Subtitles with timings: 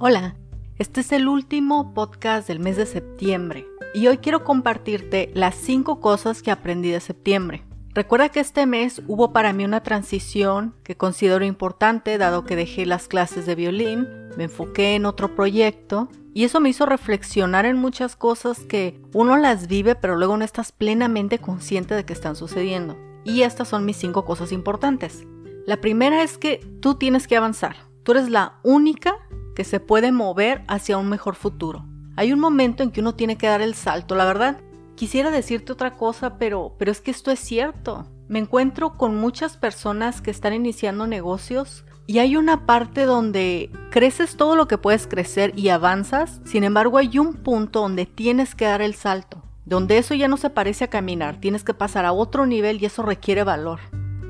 [0.00, 0.36] Hola,
[0.78, 6.00] este es el último podcast del mes de septiembre y hoy quiero compartirte las 5
[6.00, 7.64] cosas que aprendí de septiembre.
[7.94, 12.86] Recuerda que este mes hubo para mí una transición que considero importante dado que dejé
[12.86, 17.76] las clases de violín, me enfoqué en otro proyecto y eso me hizo reflexionar en
[17.76, 22.36] muchas cosas que uno las vive pero luego no estás plenamente consciente de que están
[22.36, 22.96] sucediendo.
[23.24, 25.26] Y estas son mis 5 cosas importantes.
[25.66, 27.74] La primera es que tú tienes que avanzar.
[28.04, 29.16] Tú eres la única
[29.58, 31.84] que se puede mover hacia un mejor futuro.
[32.14, 34.60] Hay un momento en que uno tiene que dar el salto, la verdad.
[34.94, 38.06] Quisiera decirte otra cosa, pero, pero es que esto es cierto.
[38.28, 44.36] Me encuentro con muchas personas que están iniciando negocios y hay una parte donde creces
[44.36, 48.66] todo lo que puedes crecer y avanzas, sin embargo hay un punto donde tienes que
[48.66, 52.12] dar el salto, donde eso ya no se parece a caminar, tienes que pasar a
[52.12, 53.80] otro nivel y eso requiere valor.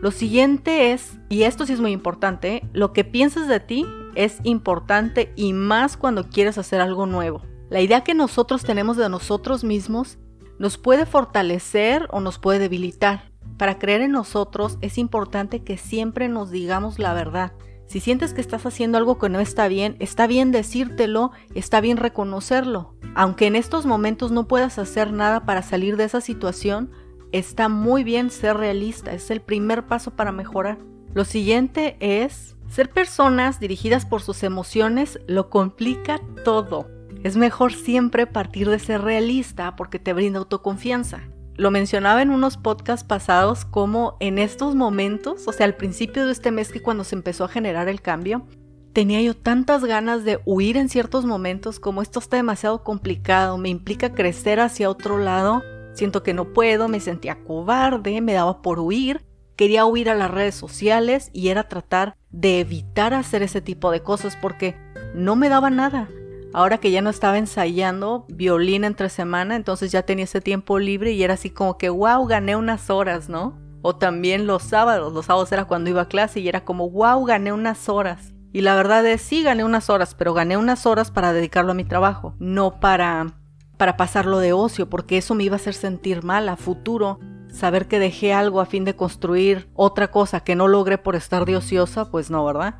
[0.00, 3.84] Lo siguiente es, y esto sí es muy importante, lo que piensas de ti
[4.16, 7.42] es importante y más cuando quieres hacer algo nuevo.
[7.68, 10.18] La idea que nosotros tenemos de nosotros mismos
[10.58, 13.30] nos puede fortalecer o nos puede debilitar.
[13.58, 17.52] Para creer en nosotros es importante que siempre nos digamos la verdad.
[17.86, 21.96] Si sientes que estás haciendo algo que no está bien, está bien decírtelo, está bien
[21.96, 22.94] reconocerlo.
[23.14, 26.90] Aunque en estos momentos no puedas hacer nada para salir de esa situación,
[27.32, 30.78] está muy bien ser realista, es el primer paso para mejorar.
[31.14, 36.88] Lo siguiente es, ser personas dirigidas por sus emociones lo complica todo.
[37.22, 41.22] Es mejor siempre partir de ser realista porque te brinda autoconfianza.
[41.56, 46.32] Lo mencionaba en unos podcasts pasados como en estos momentos, o sea, al principio de
[46.32, 48.46] este mes que cuando se empezó a generar el cambio,
[48.92, 53.70] tenía yo tantas ganas de huir en ciertos momentos como esto está demasiado complicado, me
[53.70, 55.62] implica crecer hacia otro lado,
[55.94, 59.25] siento que no puedo, me sentía cobarde, me daba por huir,
[59.56, 64.02] quería huir a las redes sociales y era tratar de evitar hacer ese tipo de
[64.02, 64.76] cosas porque
[65.14, 66.08] no me daba nada
[66.56, 71.12] ahora que ya no estaba ensayando violín entre semana, entonces ya tenía ese tiempo libre
[71.12, 73.58] y era así como que, wow, gané unas horas, ¿no?
[73.82, 77.22] O también los sábados, los sábados era cuando iba a clase y era como, wow,
[77.26, 78.32] gané unas horas.
[78.54, 81.74] Y la verdad es, sí, gané unas horas, pero gané unas horas para dedicarlo a
[81.74, 83.34] mi trabajo, no para,
[83.76, 87.20] para pasarlo de ocio, porque eso me iba a hacer sentir mal a futuro.
[87.56, 91.46] Saber que dejé algo a fin de construir otra cosa que no logré por estar
[91.46, 92.74] de ociosa, pues no, ¿verdad?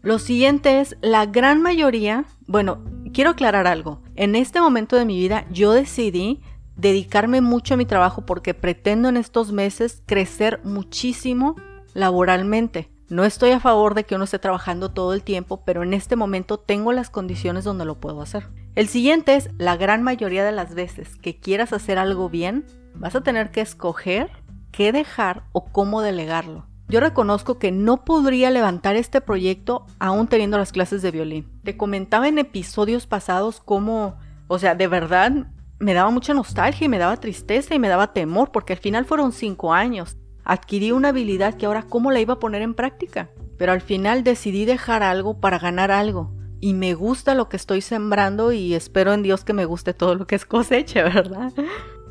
[0.00, 4.00] Lo siguiente es, la gran mayoría, bueno, quiero aclarar algo.
[4.14, 6.40] En este momento de mi vida yo decidí
[6.76, 11.56] dedicarme mucho a mi trabajo porque pretendo en estos meses crecer muchísimo
[11.92, 12.91] laboralmente.
[13.12, 16.16] No estoy a favor de que uno esté trabajando todo el tiempo, pero en este
[16.16, 18.48] momento tengo las condiciones donde lo puedo hacer.
[18.74, 22.64] El siguiente es, la gran mayoría de las veces que quieras hacer algo bien,
[22.94, 24.30] vas a tener que escoger
[24.70, 26.64] qué dejar o cómo delegarlo.
[26.88, 31.60] Yo reconozco que no podría levantar este proyecto aún teniendo las clases de violín.
[31.64, 34.16] Te comentaba en episodios pasados cómo,
[34.48, 35.48] o sea, de verdad
[35.78, 39.04] me daba mucha nostalgia y me daba tristeza y me daba temor porque al final
[39.04, 40.16] fueron cinco años.
[40.44, 43.30] Adquirí una habilidad que ahora cómo la iba a poner en práctica.
[43.58, 46.32] Pero al final decidí dejar algo para ganar algo.
[46.60, 50.14] Y me gusta lo que estoy sembrando y espero en Dios que me guste todo
[50.14, 51.52] lo que es cosecha, ¿verdad?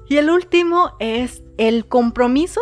[0.07, 2.61] Y el último es el compromiso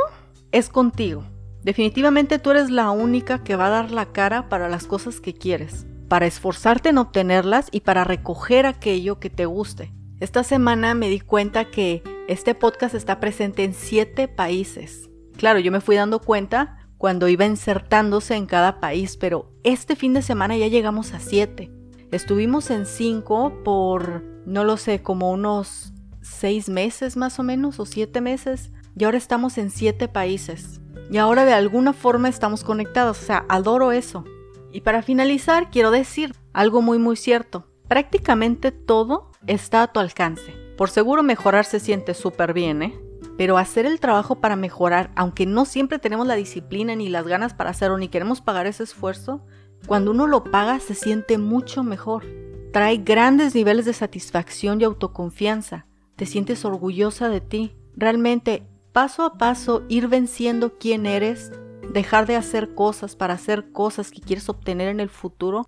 [0.52, 1.24] es contigo.
[1.63, 5.34] Definitivamente tú eres la única que va a dar la cara para las cosas que
[5.34, 9.91] quieres, para esforzarte en obtenerlas y para recoger aquello que te guste.
[10.19, 15.09] Esta semana me di cuenta que este podcast está presente en siete países.
[15.39, 20.13] Claro, yo me fui dando cuenta cuando iba insertándose en cada país, pero este fin
[20.13, 21.72] de semana ya llegamos a siete.
[22.11, 27.85] Estuvimos en cinco por, no lo sé, como unos seis meses más o menos, o
[27.85, 33.21] siete meses, y ahora estamos en siete países y ahora de alguna forma estamos conectados,
[33.21, 34.25] o sea, adoro eso.
[34.73, 37.66] Y para finalizar, quiero decir algo muy muy cierto.
[37.88, 40.53] Prácticamente todo está a tu alcance.
[40.77, 43.09] Por seguro mejorar se siente súper bien, ¿eh?
[43.39, 47.53] Pero hacer el trabajo para mejorar, aunque no siempre tenemos la disciplina ni las ganas
[47.53, 49.45] para hacerlo, ni queremos pagar ese esfuerzo,
[49.88, 52.25] cuando uno lo paga se siente mucho mejor.
[52.74, 55.86] Trae grandes niveles de satisfacción y autoconfianza.
[56.18, 57.77] Te sientes orgullosa de ti.
[57.95, 61.53] Realmente paso a paso ir venciendo quién eres,
[61.94, 65.68] dejar de hacer cosas para hacer cosas que quieres obtener en el futuro,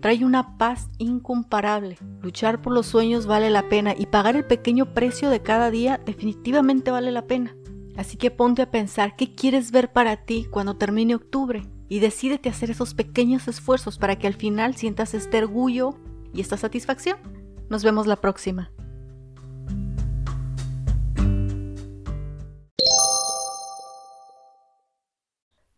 [0.00, 1.96] trae una paz incomparable.
[2.20, 6.00] Luchar por los sueños vale la pena y pagar el pequeño precio de cada día
[6.04, 7.56] definitivamente vale la pena.
[7.96, 12.48] Así que ponte a pensar qué quieres ver para ti cuando termine octubre y decídete
[12.48, 15.94] hacer esos pequeños esfuerzos para que al final sientas este orgullo
[16.32, 17.18] y esta satisfacción.
[17.68, 18.70] Nos vemos la próxima.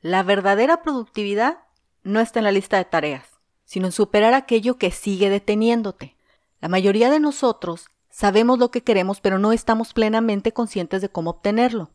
[0.05, 1.61] La verdadera productividad
[2.03, 3.27] no está en la lista de tareas,
[3.65, 6.15] sino en superar aquello que sigue deteniéndote.
[6.61, 11.31] La mayoría de nosotros sabemos lo que queremos, pero no estamos plenamente conscientes de cómo
[11.31, 11.89] obtenerlo.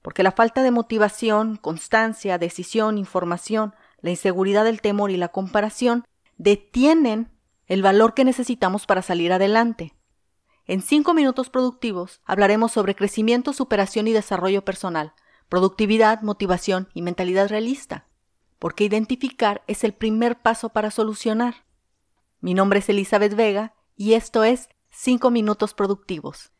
[0.00, 6.06] Porque la falta de motivación, constancia, decisión, información, la inseguridad, el temor y la comparación
[6.38, 7.30] detienen
[7.66, 9.94] el valor que necesitamos para salir adelante.
[10.64, 15.12] En cinco minutos productivos hablaremos sobre crecimiento, superación y desarrollo personal,
[15.52, 18.06] productividad, motivación y mentalidad realista,
[18.58, 21.66] porque identificar es el primer paso para solucionar.
[22.40, 26.51] Mi nombre es Elizabeth Vega y esto es 5 minutos productivos.